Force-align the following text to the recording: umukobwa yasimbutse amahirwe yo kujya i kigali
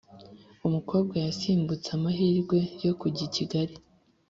umukobwa 0.67 1.15
yasimbutse 1.25 1.89
amahirwe 1.97 2.57
yo 2.85 2.93
kujya 2.99 3.23
i 3.27 3.31
kigali 3.35 3.75